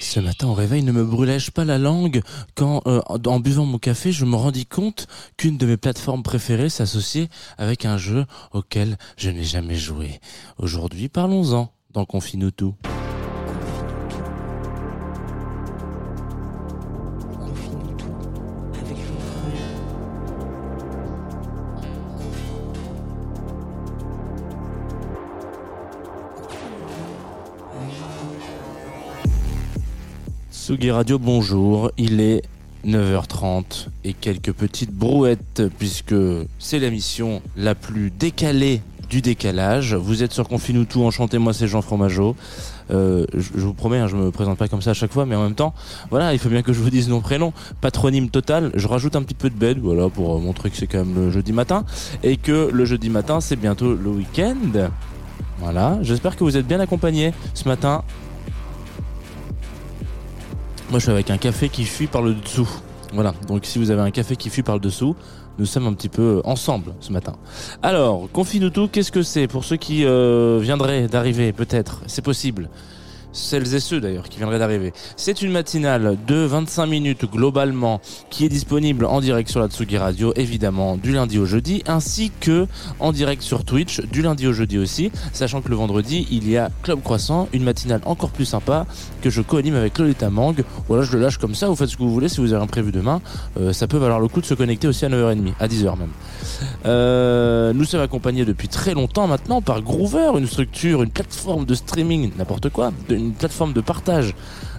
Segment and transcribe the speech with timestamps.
[0.00, 2.22] Ce matin au réveil, ne me brûlais-je pas la langue
[2.54, 6.68] quand, euh, en buvant mon café, je me rendis compte qu'une de mes plateformes préférées
[6.68, 10.20] s'associait avec un jeu auquel je n'ai jamais joué.
[10.58, 12.74] Aujourd'hui, parlons-en dans Confine-nous tout.
[30.70, 31.90] Radio, bonjour.
[31.98, 32.42] Il est
[32.86, 36.14] 9h30 et quelques petites brouettes puisque
[36.60, 39.94] c'est la mission la plus décalée du décalage.
[39.94, 42.36] Vous êtes sur Confine tout, enchantez-moi, c'est Jean Fromageau.
[42.92, 45.34] Euh, je, vous promets, hein, je me présente pas comme ça à chaque fois, mais
[45.34, 45.74] en même temps,
[46.08, 47.52] voilà, il faut bien que je vous dise mon prénom.
[47.80, 50.86] Patronyme total, je rajoute un petit peu de bed, voilà, pour euh, montrer que c'est
[50.86, 51.84] quand même le jeudi matin
[52.22, 54.88] et que le jeudi matin, c'est bientôt le week-end.
[55.58, 58.04] Voilà, j'espère que vous êtes bien accompagnés ce matin.
[60.90, 62.68] Moi, je suis avec un café qui fuit par le dessous.
[63.12, 63.32] Voilà.
[63.46, 65.14] Donc, si vous avez un café qui fuit par le dessous,
[65.56, 67.36] nous sommes un petit peu ensemble ce matin.
[67.80, 69.46] Alors, confine tout, qu'est-ce que c'est?
[69.46, 72.68] Pour ceux qui euh, viendraient d'arriver, peut-être C'est possible.
[73.32, 74.92] Celles et ceux d'ailleurs qui viendraient d'arriver.
[75.16, 79.98] C'est une matinale de 25 minutes globalement qui est disponible en direct sur la Tsugi
[79.98, 82.66] Radio évidemment du lundi au jeudi ainsi que
[82.98, 86.56] en direct sur Twitch du lundi au jeudi aussi sachant que le vendredi il y
[86.56, 88.86] a Club Croissant une matinale encore plus sympa
[89.22, 90.54] que je co-anime avec Lolita Mang
[90.88, 92.62] voilà je le lâche comme ça vous faites ce que vous voulez si vous avez
[92.62, 93.20] un prévu demain
[93.58, 96.10] Euh, ça peut valoir le coup de se connecter aussi à 9h30 à 10h même
[96.86, 101.74] euh, nous sommes accompagnés depuis très longtemps maintenant par Groover, une structure, une plateforme de
[101.74, 104.34] streaming, n'importe quoi, une plateforme de partage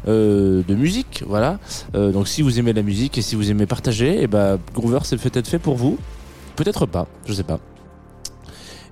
[0.08, 1.60] euh, de musique, voilà.
[1.96, 5.00] Euh, donc si vous aimez la musique et si vous aimez partager, et ben Groover
[5.04, 5.98] c'est peut-être fait pour vous,
[6.56, 7.60] peut-être pas, je sais pas.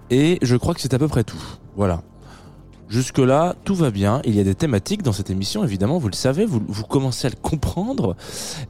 [0.10, 1.44] Et je crois que c'est à peu près tout,
[1.76, 2.02] voilà.
[2.90, 4.20] Jusque-là, tout va bien.
[4.26, 7.30] Il y a des thématiques dans cette émission, évidemment, vous le savez, vous, commencez à
[7.30, 8.16] le comprendre.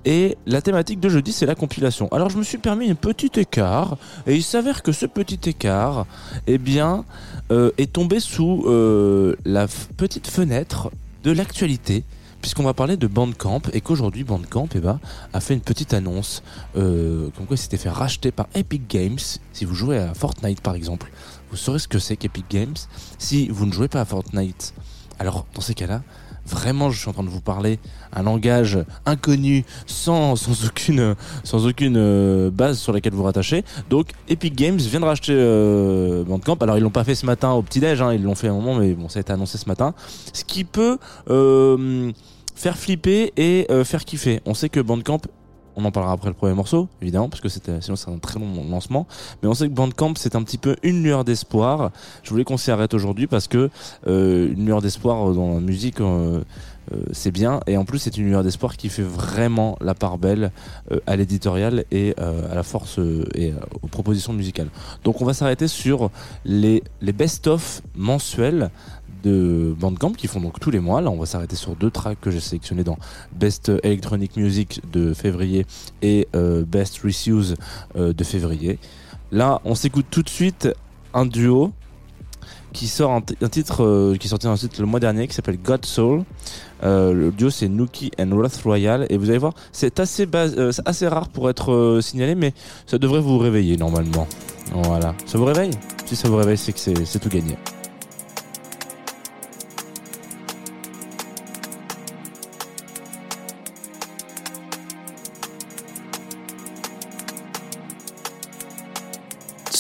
[0.04, 2.10] Et la thématique de jeudi, c'est la compilation.
[2.12, 3.98] Alors, je me suis permis un petit écart,
[4.28, 6.06] et il s'avère que ce petit écart,
[6.48, 7.06] eh bien,
[7.52, 10.92] euh, est tombé sous euh, la petite fenêtre
[11.24, 12.04] de l'actualité.
[12.42, 15.00] Puisqu'on va parler de Bandcamp et qu'aujourd'hui Bandcamp eh ben,
[15.34, 16.42] a fait une petite annonce
[16.78, 19.20] euh, comme quoi il s'était fait racheter par Epic Games.
[19.52, 21.12] Si vous jouez à Fortnite par exemple,
[21.50, 22.76] vous saurez ce que c'est qu'Epic Games.
[23.18, 24.74] Si vous ne jouez pas à Fortnite,
[25.20, 26.02] alors dans ces cas-là,
[26.46, 27.80] vraiment je suis en train de vous parler
[28.14, 30.34] un langage inconnu sans,
[30.66, 31.16] aucune,
[31.98, 33.64] euh, base sur laquelle vous rattachez.
[33.90, 36.58] Donc Epic Games vient de racheter euh, Bandcamp.
[36.62, 38.56] Alors ils l'ont pas fait ce matin au petit-déj, hein, ils l'ont fait à un
[38.56, 39.94] moment, mais bon ça a été annoncé ce matin.
[40.34, 40.98] Ce qui peut
[41.30, 42.12] euh,
[42.56, 44.42] faire flipper et faire kiffer.
[44.46, 45.22] On sait que Bandcamp
[45.76, 48.66] on en parlera après le premier morceau, évidemment, parce que sinon c'est un très long
[48.70, 49.08] lancement.
[49.42, 51.92] Mais on sait que Bandcamp, c'est un petit peu une lueur d'espoir.
[52.24, 53.70] Je voulais qu'on s'y arrête aujourd'hui parce que
[54.08, 56.42] euh, une lueur d'espoir dans la musique, euh,
[56.92, 57.60] euh, c'est bien.
[57.68, 60.52] Et en plus, c'est une lueur d'espoir qui fait vraiment la part belle
[61.06, 63.00] à l'éditorial et à la force
[63.36, 64.70] et aux propositions musicales.
[65.04, 66.10] Donc, on va s'arrêter sur
[66.46, 68.72] les, les best-of mensuels
[69.24, 71.02] de Bandcamp qui font donc tous les mois.
[71.02, 72.98] Là, on va s'arrêter sur deux tracks que j'ai sélectionnés dans
[73.32, 75.66] Best Electronic Music de février
[76.02, 77.56] et euh, Best Reuse
[77.96, 78.80] euh, de février.
[79.32, 80.70] Là, on s'écoute tout de suite
[81.14, 81.72] un duo
[82.72, 85.58] qui sort un, titre euh, qui est sorti un titre le mois dernier qui s'appelle
[85.58, 86.24] God Soul.
[86.82, 90.26] Le duo c'est Nuki and Wrath Royal et vous allez voir c'est assez
[90.86, 92.54] assez rare pour être signalé mais
[92.86, 94.28] ça devrait vous réveiller normalement.
[94.72, 95.72] Voilà, ça vous réveille?
[96.06, 97.56] Si ça vous réveille, c'est que c'est tout gagné.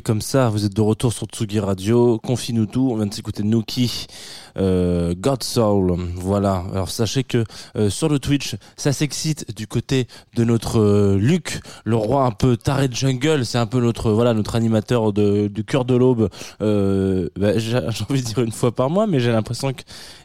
[0.00, 0.48] Comme ça.
[0.48, 2.18] Vous êtes de retour sur Tsugi Radio.
[2.18, 2.88] Confie-nous tout.
[2.90, 4.06] On vient de s'écouter Nuki,
[4.56, 5.94] euh, God Soul.
[6.16, 6.64] Voilà.
[6.72, 7.44] Alors sachez que
[7.76, 12.30] euh, sur le Twitch, ça s'excite du côté de notre euh, Luc, le roi un
[12.30, 13.44] peu taré de jungle.
[13.44, 16.30] C'est un peu notre voilà notre animateur de, du cœur de l'aube.
[16.58, 19.84] Bah, j'ai envie de dire une fois par mois, mais j'ai l'impression qu'il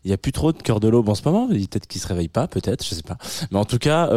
[0.09, 1.47] y a plus trop de cœur de l'aube en ce moment.
[1.49, 3.17] Peut-être qu'il se réveille pas, peut-être, je sais pas.
[3.51, 4.07] Mais en tout cas,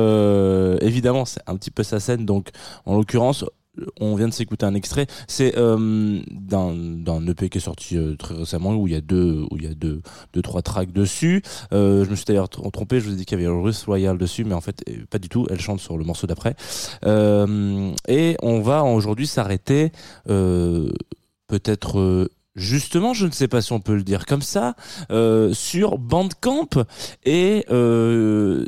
[0.80, 2.24] évidemment, c'est un petit peu sa scène.
[2.24, 2.50] Donc,
[2.86, 3.44] en l'occurrence,
[4.00, 5.06] on vient de s'écouter un extrait.
[5.28, 9.44] C'est euh, d'un EP qui est sorti euh, très récemment où il y a deux
[9.50, 11.42] où il y a deux deux trois tracks dessus.
[11.72, 13.00] Euh, je me suis d'ailleurs tr- trompé.
[13.00, 15.18] Je vous ai dit qu'il y avait Ruth Royal dessus, mais en fait euh, pas
[15.18, 15.46] du tout.
[15.50, 16.54] Elle chante sur le morceau d'après.
[17.04, 19.92] Euh, et on va aujourd'hui s'arrêter
[20.28, 20.90] euh,
[21.46, 24.74] peut-être euh, justement, je ne sais pas si on peut le dire comme ça,
[25.10, 26.68] euh, sur Bandcamp
[27.24, 28.66] et euh,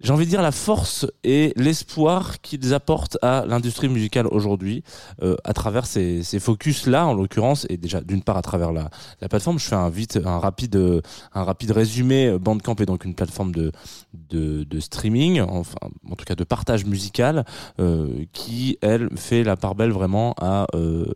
[0.00, 4.82] j'ai envie de dire la force et l'espoir qu'ils apportent à l'industrie musicale aujourd'hui
[5.22, 8.72] euh, à travers ces, ces focus là en l'occurrence et déjà d'une part à travers
[8.72, 8.90] la,
[9.20, 9.58] la plateforme.
[9.58, 11.00] Je fais un vite un rapide euh,
[11.34, 13.72] un rapide résumé Bandcamp est donc une plateforme de
[14.14, 15.78] de, de streaming enfin
[16.10, 17.44] en tout cas de partage musical
[17.78, 21.06] euh, qui elle fait la part belle vraiment à euh,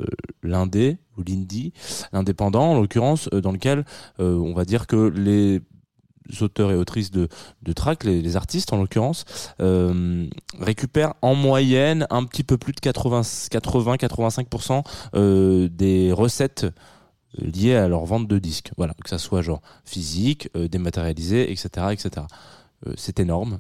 [0.43, 1.73] l'indé ou l'indie
[2.12, 3.85] l'indépendant en l'occurrence euh, dans lequel
[4.21, 5.61] euh, on va dire que les
[6.40, 7.28] auteurs et autrices de,
[7.62, 9.25] de tracks, les, artistes en l'occurrence,
[9.61, 10.28] euh,
[10.61, 16.66] récupèrent en moyenne un petit peu plus de 80-85% euh, des recettes
[17.38, 18.71] liées à leur vente de disques.
[18.76, 22.26] Voilà, que ça soit genre physique, euh, dématérialisé, etc., etc.
[22.99, 23.59] C'est énorme.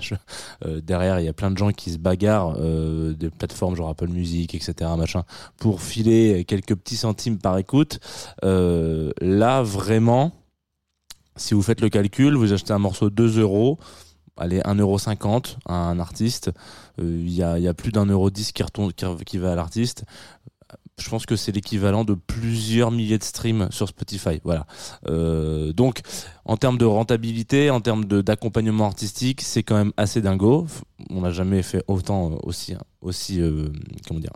[0.82, 4.56] Derrière, il y a plein de gens qui se bagarrent des plateformes genre Apple Music,
[4.56, 5.22] etc., machin,
[5.56, 8.00] pour filer quelques petits centimes par écoute.
[8.42, 10.32] Là, vraiment,
[11.36, 13.78] si vous faites le calcul, vous achetez un morceau 2 euros,
[14.36, 14.98] allez 1,50 euro
[15.66, 16.50] à un artiste,
[17.00, 20.04] euh, il y, a, plus d'un euro 10 qui, retourne, qui, va à l'artiste.
[20.98, 24.40] Je pense que c'est l'équivalent de plusieurs milliers de streams sur Spotify.
[25.06, 26.00] Euh, donc,
[26.46, 30.66] en termes de rentabilité, en termes d'accompagnement artistique, c'est quand même assez dingo.
[31.10, 33.68] On n'a jamais fait autant euh, aussi, aussi euh,
[34.08, 34.32] comment dire,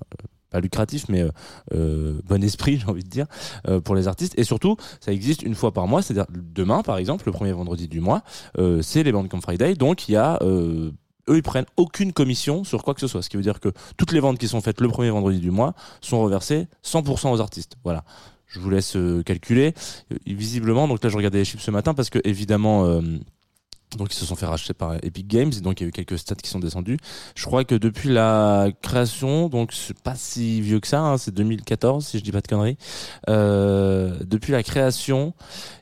[0.50, 1.30] pas lucratif, mais euh,
[1.74, 3.26] euh, bon esprit, j'ai envie de dire,
[3.68, 4.38] euh, pour les artistes.
[4.38, 7.88] Et surtout, ça existe une fois par mois, c'est-à-dire demain, par exemple, le premier vendredi
[7.88, 8.22] du mois,
[8.58, 9.74] euh, c'est les Bandcamp Friday.
[9.74, 10.92] Donc, il y a eux,
[11.28, 13.22] ils prennent aucune commission sur quoi que ce soit.
[13.22, 15.50] Ce qui veut dire que toutes les ventes qui sont faites le premier vendredi du
[15.50, 17.76] mois sont reversées 100% aux artistes.
[17.84, 18.04] Voilà.
[18.46, 19.74] Je vous laisse calculer.
[20.26, 23.00] Visiblement, donc là, je regardais les chiffres ce matin parce que évidemment.
[23.96, 25.92] Donc ils se sont fait racheter par Epic Games et donc il y a eu
[25.92, 26.96] quelques stats qui sont descendus.
[27.34, 31.34] Je crois que depuis la création, donc c'est pas si vieux que ça, hein, c'est
[31.34, 32.76] 2014 si je dis pas de conneries.
[33.28, 35.34] Euh, depuis la création,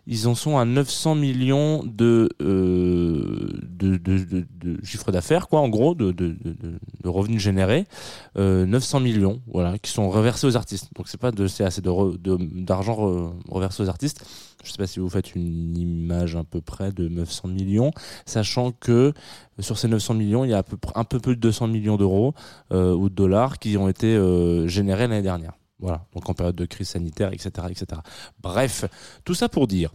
[0.07, 5.69] ils en sont à 900 millions de euh, de, de, de, chiffre d'affaires quoi, en
[5.69, 6.37] gros, de, de,
[7.05, 7.87] revenus générés.
[8.38, 10.88] Euh, 900 millions, voilà, qui sont reversés aux artistes.
[10.97, 11.91] Donc c'est pas de c'est assez de
[12.62, 14.25] d'argent re- reversé aux artistes.
[14.65, 17.93] Je sais pas si vous faites une image à peu près de 900 millions,
[18.27, 19.12] sachant que
[19.61, 22.35] sur ces 900 millions, il y a peu un peu plus de 200 millions d'euros
[22.73, 25.53] euh, ou de dollars qui ont été euh, générés l'année dernière.
[25.81, 28.00] Voilà, donc en période de crise sanitaire, etc., etc.
[28.41, 28.85] Bref,
[29.25, 29.93] tout ça pour dire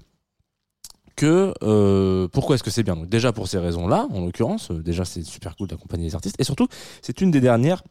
[1.15, 2.95] que euh, pourquoi est-ce que c'est bien?
[2.95, 6.39] Donc déjà pour ces raisons-là, en l'occurrence, euh, déjà c'est super cool d'accompagner les artistes,
[6.39, 6.67] et surtout
[7.01, 7.83] c'est une des dernières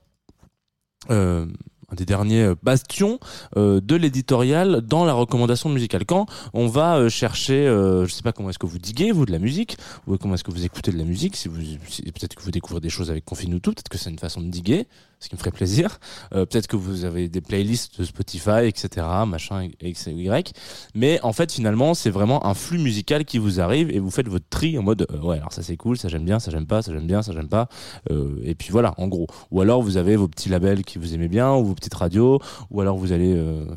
[1.11, 1.47] euh,
[1.93, 3.21] un des derniers euh, bastions
[3.57, 6.05] euh, de l'éditorial dans la recommandation musicale.
[6.07, 9.27] Quand on va euh, chercher, euh, je sais pas comment est-ce que vous diguez vous
[9.27, 12.43] de la musique, ou comment est-ce que vous écoutez de la musique, si peut-être que
[12.43, 14.87] vous découvrez des choses avec Confine tout, peut-être que c'est une façon de diguer,
[15.23, 16.01] ce qui me ferait plaisir.
[16.35, 20.53] Euh, peut-être que vous avez des playlists de Spotify, etc., machin, Y.
[20.95, 24.29] Mais en fait, finalement, c'est vraiment un flux musical qui vous arrive et vous faites
[24.29, 26.67] votre tri en mode euh, ouais, alors ça c'est cool, ça j'aime bien, ça j'aime
[26.67, 27.69] pas, ça j'aime bien, ça j'aime pas.
[28.11, 29.29] Euh, et puis voilà, en gros.
[29.53, 32.41] Ou alors vous avez vos petits labels qui vous aimez bien, ou vos petites radios,
[32.71, 33.33] ou alors vous allez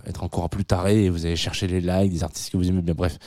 [0.08, 2.82] être encore plus taré et vous allez chercher les likes des artistes que vous aimez
[2.82, 2.96] bien.
[2.96, 3.20] Bref,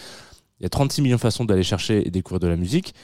[0.58, 2.94] il y a 36 millions de façons d'aller chercher et découvrir de la musique.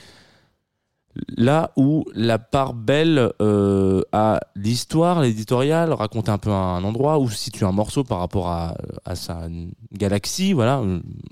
[1.37, 7.28] Là où la part belle euh, à l'histoire, l'éditorial, raconter un peu un endroit où
[7.30, 9.49] situe un morceau par rapport à, à sa
[9.92, 10.83] galaxie, voilà.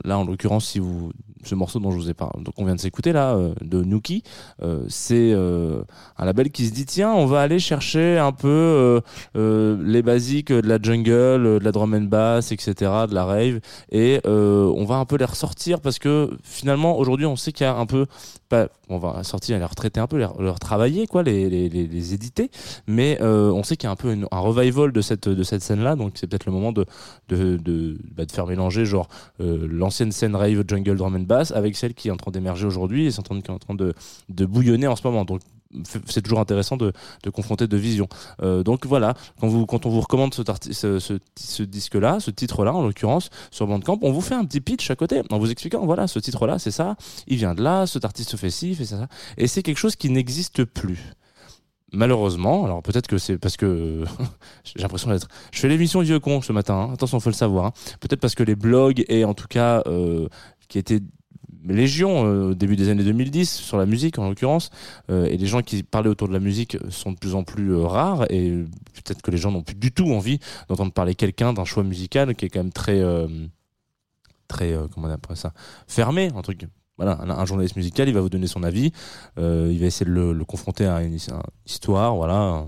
[0.04, 1.12] Là, en l'occurrence, si vous
[1.44, 4.22] ce morceau dont je vous ai parlé, on vient de s'écouter là, euh, de Nuki,
[4.62, 5.82] euh, c'est euh,
[6.16, 9.00] un label qui se dit tiens, on va aller chercher un peu euh,
[9.36, 12.74] euh, les basiques de la jungle, de la drum and bass, etc.,
[13.08, 13.60] de la rave,
[13.90, 17.68] et on va un peu les ressortir parce que finalement aujourd'hui on sait qu'il y
[17.68, 18.06] a un peu
[18.88, 22.50] on va sortir, les retraiter un peu, les, leur travailler quoi, les, les, les, éditer,
[22.86, 25.62] mais euh, on sait qu'il y a un peu un revival de cette de cette
[25.62, 26.86] scène là, donc c'est peut-être le moment de
[27.28, 29.08] de de, bah, de faire mélanger genre
[29.40, 32.66] euh, l'ancienne scène rave jungle drum and bass avec celle qui est en train d'émerger
[32.66, 33.94] aujourd'hui et qui est en train de
[34.28, 35.24] de bouillonner en ce moment.
[35.24, 35.40] Donc
[36.06, 36.92] c'est toujours intéressant de,
[37.32, 38.08] confronter deux visions.
[38.42, 43.98] Euh, donc voilà, quand, on vous recommande ce, disque-là, ce titre-là en l'occurrence, sur Bandcamp,
[44.02, 46.70] on vous fait un petit pitch à côté en vous expliquant, voilà, ce titre-là, c'est
[46.70, 49.08] ça, il vient de là, cet artiste fait ci, fait ça.
[49.36, 51.12] Et c'est quelque chose qui n'existe plus.
[51.94, 54.04] Malheureusement, alors peut-être que c'est parce que
[54.64, 55.28] j'ai l'impression d'être.
[55.52, 56.74] Je fais l'émission Vieux Con ce matin.
[56.74, 56.94] hein.
[56.94, 57.66] Attention, faut le savoir.
[57.66, 57.72] hein.
[58.00, 60.26] Peut-être parce que les blogs et en tout cas euh,
[60.68, 61.00] qui étaient
[61.66, 64.70] légion euh, au début des années 2010 sur la musique en l'occurrence.
[65.10, 67.72] Euh, et les gens qui parlaient autour de la musique sont de plus en plus
[67.72, 68.26] euh, rares.
[68.30, 68.50] Et
[68.94, 70.38] peut-être que les gens n'ont plus du tout envie
[70.68, 73.02] d'entendre parler quelqu'un d'un choix musical qui est quand même très
[74.48, 75.52] très comment on appelle ça
[75.86, 76.66] fermé un truc
[76.98, 78.92] voilà un, journaliste musical il va vous donner son avis.
[79.38, 81.18] Il va essayer de le, confronter à une, une
[81.66, 82.66] histoire voilà.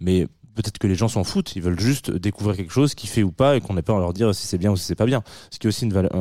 [0.00, 3.22] Mais peut-être que les gens s'en foutent, ils veulent juste découvrir quelque chose qui fait
[3.22, 4.94] ou pas et qu'on n'a pas à leur dire si c'est bien ou si c'est
[4.94, 5.22] pas bien.
[5.50, 6.12] Ce qui est aussi une valeur,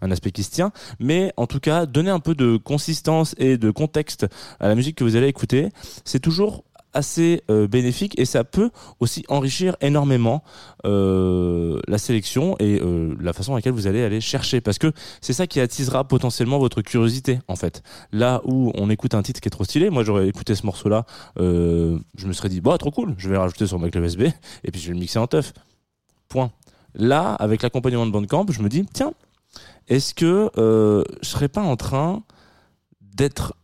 [0.00, 3.56] un, aspect qui se tient, mais en tout cas, donner un peu de consistance et
[3.56, 4.26] de contexte
[4.60, 5.68] à la musique que vous allez écouter,
[6.04, 8.70] c'est toujours assez euh, bénéfique et ça peut
[9.00, 10.42] aussi enrichir énormément
[10.86, 14.60] euh, la sélection et euh, la façon à laquelle vous allez aller chercher.
[14.60, 17.82] Parce que c'est ça qui attisera potentiellement votre curiosité en fait.
[18.12, 20.88] Là où on écoute un titre qui est trop stylé moi j'aurais écouté ce morceau
[20.88, 21.04] là
[21.36, 24.22] je me serais dit bah trop cool je vais le rajouter sur ma clé USB
[24.62, 25.52] et puis je vais le mixer en teuf.
[26.28, 26.52] Point.
[26.94, 29.12] Là avec l'accompagnement de Bandcamp je me dis tiens
[29.88, 32.22] est-ce que je serais pas en train
[33.00, 33.54] d'être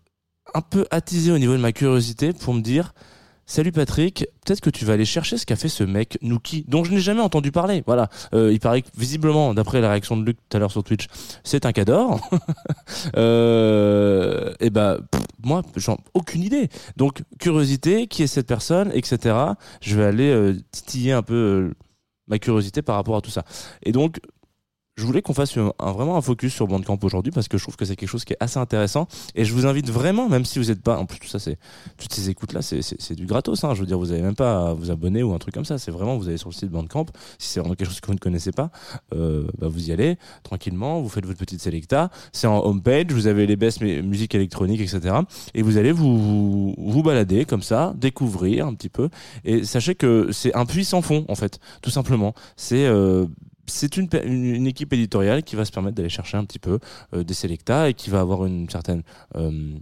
[0.55, 2.93] un peu attisé au niveau de ma curiosité pour me dire
[3.51, 6.85] Salut Patrick, peut-être que tu vas aller chercher ce qu'a fait ce mec Nuki, dont
[6.85, 7.83] je n'ai jamais entendu parler.
[7.85, 10.85] Voilà, euh, il paraît que visiblement, d'après la réaction de Luc tout à l'heure sur
[10.85, 11.09] Twitch,
[11.43, 12.21] c'est un cador.
[13.17, 14.99] euh, et bah
[15.43, 16.69] moi, j'en aucune idée.
[16.97, 19.35] Donc curiosité, qui est cette personne, etc.
[19.81, 21.75] Je vais aller euh, titiller un peu euh,
[22.29, 23.43] ma curiosité par rapport à tout ça.
[23.83, 24.21] Et donc
[25.01, 27.77] je voulais qu'on fasse un, vraiment un focus sur Bandcamp aujourd'hui parce que je trouve
[27.77, 30.59] que c'est quelque chose qui est assez intéressant et je vous invite vraiment, même si
[30.59, 31.59] vous n'êtes pas, en plus tout ça c'est
[31.97, 33.65] toutes ces écoutes là, c'est du gratos.
[33.65, 35.65] Hein, je veux dire, vous n'avez même pas à vous abonner ou un truc comme
[35.65, 35.79] ça.
[35.79, 37.07] C'est vraiment vous allez sur le site Bandcamp.
[37.39, 38.71] Si c'est vraiment quelque chose que vous ne connaissez pas,
[39.15, 42.11] euh, bah vous y allez tranquillement, vous faites votre petite selecta.
[42.33, 45.17] C'est en homepage, vous avez les best musique électronique, etc.
[45.55, 49.09] Et vous allez vous, vous, balader comme ça, découvrir un petit peu.
[49.45, 52.35] Et sachez que c'est un puits sans fond en fait, tout simplement.
[52.57, 53.27] C'est euh,
[53.71, 56.79] c'est une, une, équipe éditoriale qui va se permettre d'aller chercher un petit peu
[57.15, 59.03] euh, des selecta et qui va avoir une certaine
[59.37, 59.79] euh,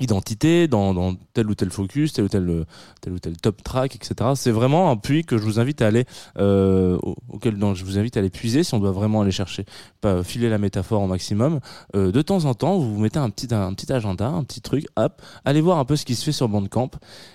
[0.00, 2.64] identité dans, tel ou tel focus, tel ou tel, euh,
[3.00, 4.30] tel ou tel top track, etc.
[4.34, 6.04] C'est vraiment un puits que je vous invite à aller,
[6.36, 9.64] auquel je vous invite à aller puiser si on doit vraiment aller chercher,
[10.00, 11.60] pas filer la métaphore au maximum.
[11.94, 14.86] De temps en temps, vous vous mettez un petit, un, petit agenda, un petit truc,
[14.96, 16.90] hop, allez voir un peu ce qui se fait sur Bandcamp.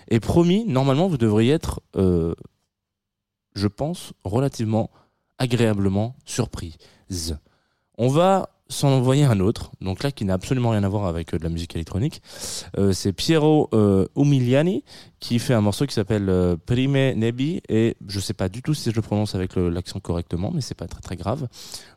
[0.10, 4.92] Et promis, normalement, vous devriez être, je pense, relativement
[5.40, 7.38] agréablement surprise.
[7.98, 11.34] On va s'en envoyer un autre, donc là qui n'a absolument rien à voir avec
[11.34, 12.22] euh, de la musique électronique.
[12.78, 14.84] Euh, c'est Piero euh, Umiliani
[15.20, 18.76] qui fait un morceau qui s'appelle euh, Prime Nebi et je sais pas du tout
[18.76, 21.48] si je le prononce avec l'accent correctement, mais c'est pas très très grave.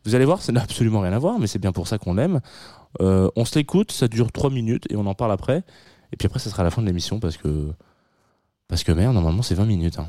[0.04, 2.14] Vous allez voir, ça n'a absolument rien à voir, mais c'est bien pour ça qu'on
[2.14, 2.40] l'aime.
[3.00, 5.62] on se l'écoute, ça dure 3 minutes et on en parle après.
[6.12, 7.72] Et puis après, ça sera la fin de l'émission parce que
[8.68, 9.98] parce que merde, normalement c'est 20 minutes.
[9.98, 10.06] Hein.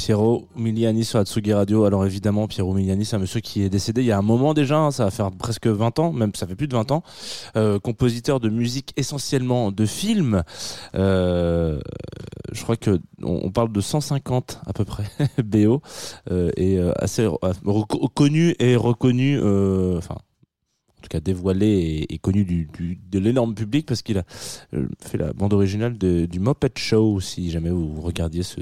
[0.00, 1.84] Piero Miliani sur Atsugi Radio.
[1.84, 4.54] Alors évidemment, Piero Miliani, c'est un monsieur qui est décédé il y a un moment
[4.54, 7.02] déjà, hein, ça va faire presque 20 ans, même ça fait plus de 20 ans.
[7.54, 10.42] Euh, compositeur de musique essentiellement de films.
[10.94, 11.80] Euh,
[12.50, 15.04] je crois que on, parle de 150 à peu près
[15.44, 15.82] BO
[16.30, 17.28] euh, et assez
[18.14, 19.36] connu et reconnu,
[19.98, 24.24] enfin en tout cas dévoilé et, connu du, de l'énorme public parce qu'il a
[24.98, 28.60] fait la bande originale du Muppet Show, si jamais vous regardiez ce,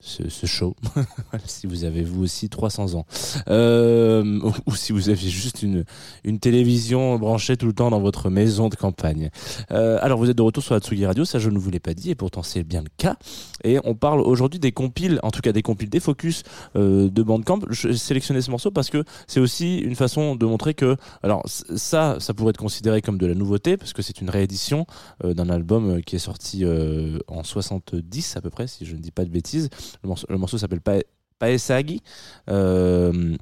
[0.00, 0.76] ce, ce show,
[1.46, 3.06] si vous avez vous aussi 300 ans,
[3.48, 5.84] euh, ou, si vous aviez juste une,
[6.24, 9.30] une télévision branchée tout le temps dans votre maison de campagne.
[9.72, 11.94] Euh, alors vous êtes de retour sur Atsugi Radio, ça je ne vous l'ai pas
[11.94, 13.16] dit et pourtant c'est bien le cas.
[13.64, 16.42] Et on parle aujourd'hui des compiles, en tout cas des compiles, des focus
[16.76, 17.60] euh, de Bandcamp.
[17.70, 22.16] Je sélectionné ce morceau parce que c'est aussi une façon de montrer que, alors ça,
[22.20, 24.86] ça pourrait être considéré comme de la nouveauté parce que c'est une réédition
[25.24, 28.94] euh, d'un album euh, qui est sorti euh, en 70 à peu près, si je
[28.94, 29.68] ne dis pas de bêtises.
[30.02, 31.02] Le morceau, le morceau s'appelle Pa-
[31.38, 32.02] Paesagi.
[32.48, 33.36] Euh,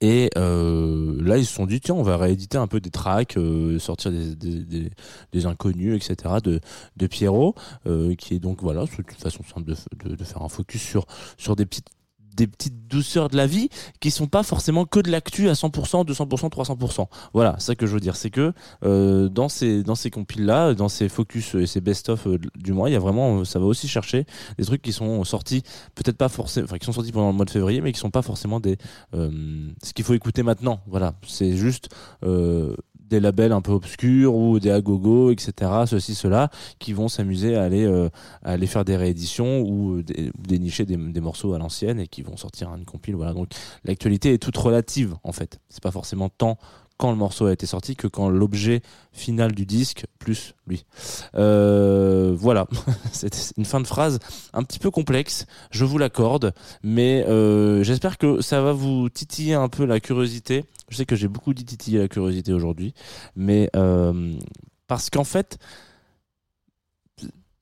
[0.00, 3.36] et euh, là, ils se sont dit, tiens, on va rééditer un peu des tracks,
[3.36, 4.36] euh, sortir des,
[5.32, 6.36] des, inconnus, etc.
[6.42, 6.60] de,
[6.96, 7.54] de Pierrot,
[7.86, 10.82] euh, qui est donc, voilà, c'est une façon simple de, de, de faire un focus
[10.82, 11.88] sur, sur des petites
[12.38, 13.68] des petites douceurs de la vie
[14.00, 17.06] qui sont pas forcément que de l'actu à 100%, 200%, 300%.
[17.34, 18.52] Voilà, ça que je veux dire, c'est que
[18.84, 22.88] euh, dans ces dans compiles là, dans ces focus et ces best of du mois,
[22.88, 24.24] il y a vraiment ça va aussi chercher
[24.56, 25.62] des trucs qui sont sortis
[25.94, 28.10] peut-être pas forcément enfin qui sont sortis pendant le mois de février mais qui sont
[28.10, 28.78] pas forcément des
[29.14, 29.30] euh,
[29.82, 30.80] ce qu'il faut écouter maintenant.
[30.86, 31.88] Voilà, c'est juste
[32.22, 32.76] euh,
[33.08, 35.52] des labels un peu obscurs ou des agogo, etc.
[35.86, 38.08] Ceci, cela, qui vont s'amuser à aller, euh,
[38.44, 42.06] à aller faire des rééditions ou euh, des- dénicher des, des morceaux à l'ancienne et
[42.06, 43.16] qui vont sortir une compile.
[43.16, 43.32] Voilà.
[43.32, 43.48] Donc
[43.84, 45.60] l'actualité est toute relative en fait.
[45.68, 46.58] C'est pas forcément tant
[46.98, 48.82] quand le morceau a été sorti que quand l'objet
[49.12, 50.84] final du disque plus lui.
[51.36, 52.66] Euh, voilà,
[53.12, 54.18] c'est une fin de phrase
[54.52, 59.54] un petit peu complexe, je vous l'accorde, mais euh, j'espère que ça va vous titiller
[59.54, 60.64] un peu la curiosité.
[60.88, 62.94] Je sais que j'ai beaucoup dit titiller la curiosité aujourd'hui,
[63.36, 64.34] mais euh,
[64.88, 65.58] parce qu'en fait,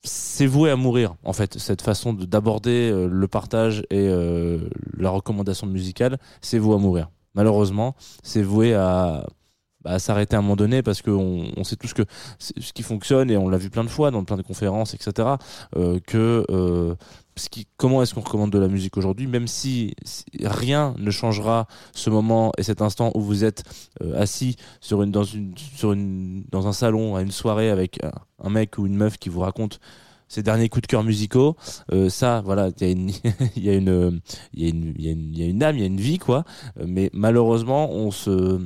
[0.03, 4.07] c'est voué à mourir en fait cette façon de- d'aborder le partage et
[4.97, 9.25] la recommandation musicale c'est voué à mourir malheureusement c'est voué à,
[9.83, 12.01] bah, à s'arrêter à un moment donné parce qu'on on sait tous que
[12.39, 15.35] ce qui fonctionne et on l'a vu plein de fois dans plein de conférences etc
[15.77, 16.95] euh, que euh,
[17.77, 19.93] comment est-ce qu'on recommande de la musique aujourd'hui même si,
[20.43, 23.63] rien ne changera ce moment et cet instant où vous êtes
[24.01, 24.57] euh, assis
[24.91, 27.99] dans un salon à une soirée avec
[28.43, 29.79] un mec ou une meuf qui vous raconte
[30.27, 31.55] ses derniers coups de cœur musicaux
[31.91, 33.11] euh, ça voilà il y a une
[33.55, 34.21] il y a une
[34.53, 35.83] il y a une il y a une il y a une âme il y
[35.83, 36.43] a une vie quoi.
[36.79, 38.59] Euh, mais malheureusement on se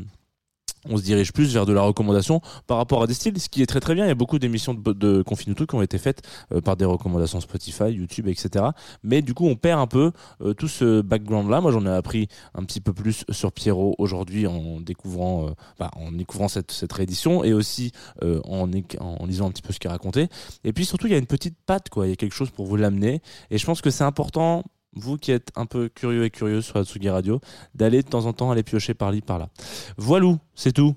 [0.86, 3.62] on se dirige plus vers de la recommandation par rapport à des styles, ce qui
[3.62, 4.06] est très très bien.
[4.06, 6.86] Il y a beaucoup d'émissions de, de Confinuto qui ont été faites euh, par des
[6.86, 8.66] recommandations Spotify, YouTube, etc.
[9.04, 11.62] Mais du coup, on perd un peu euh, tout ce background-là.
[11.62, 15.92] Moi, j'en ai appris un petit peu plus sur Pierrot aujourd'hui en découvrant, euh, bah,
[15.96, 17.92] en découvrant cette, cette réédition et aussi
[18.22, 20.30] en, en lisant un petit peu ce qu'il racontait.
[20.64, 22.08] Et puis surtout, il y a une petite patte, quoi.
[22.08, 23.22] Il y a quelque chose pour vous l'amener.
[23.50, 24.64] Et je pense que c'est important.
[24.94, 27.40] Vous qui êtes un peu curieux et curieuse sur Atsugi Radio,
[27.76, 29.50] d'aller de temps en temps aller piocher par-li par-là.
[29.98, 30.96] Voilou, c'est tout.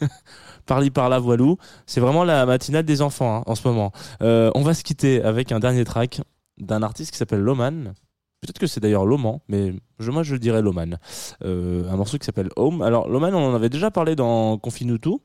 [0.66, 1.56] par-li par-là, voilou.
[1.86, 3.90] C'est vraiment la matinale des enfants hein, en ce moment.
[4.22, 6.20] Euh, on va se quitter avec un dernier track
[6.58, 7.94] d'un artiste qui s'appelle Loman.
[8.40, 10.98] Peut-être que c'est d'ailleurs Loman, mais je, moi je dirais Loman.
[11.42, 12.82] Euh, un morceau qui s'appelle Home.
[12.82, 15.22] Alors Loman, on en avait déjà parlé dans Confinuto.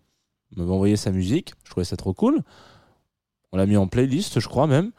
[0.51, 1.53] Il m'avait envoyé sa musique.
[1.63, 2.41] Je trouvais ça trop cool.
[3.51, 4.91] On l'a mis en playlist, je crois même.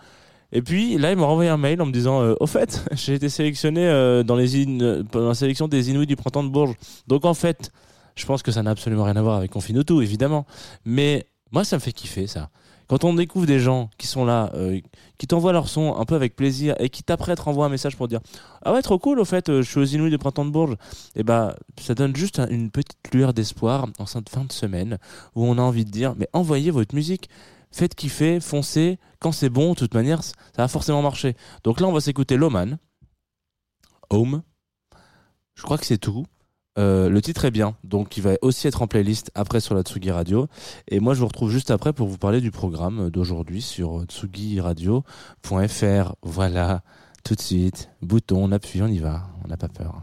[0.52, 3.14] Et puis là, il m'a renvoyé un mail en me disant euh, Au fait, j'ai
[3.14, 6.74] été sélectionné euh, dans, la sélection des Inuits du printemps de Bourges.
[7.06, 7.70] Donc en fait,
[8.16, 10.46] je pense que ça n'a absolument rien à voir avec Confinuto, évidemment.
[10.84, 12.50] Mais moi, ça me fait kiffer, ça.
[12.88, 14.80] Quand on découvre des gens qui sont là, euh,
[15.16, 18.08] qui t'envoient leur son un peu avec plaisir et qui t'apprêtent renvoient un message pour
[18.08, 18.18] dire
[18.62, 20.74] Ah ouais, trop cool, au fait, je suis aux Inuits du printemps de Bourges.
[21.14, 24.98] Et bah, ça donne juste un- une petite lueur d'espoir en cette fin de semaine
[25.36, 27.28] où on a envie de dire Mais envoyez votre musique
[27.70, 28.98] faites kiffer, foncez.
[29.18, 31.36] Quand c'est bon, de toute manière, ça va forcément marcher.
[31.64, 32.78] Donc là, on va s'écouter Loman.
[34.10, 34.42] Home.
[35.54, 36.26] Je crois que c'est tout.
[36.78, 39.82] Euh, le titre est bien, donc il va aussi être en playlist après sur la
[39.82, 40.46] Tsugi Radio.
[40.88, 46.14] Et moi, je vous retrouve juste après pour vous parler du programme d'aujourd'hui sur tsugiradio.fr.
[46.22, 46.82] Voilà,
[47.24, 50.02] tout de suite, bouton, on appuie, on y va, on n'a pas peur.